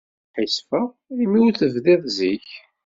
Sḥissifeɣ 0.33 0.85
imi 1.23 1.39
ur 1.45 1.53
tebdiḍ 1.55 2.01
zik. 2.17 2.47